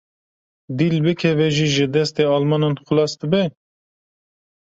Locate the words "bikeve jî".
1.05-1.67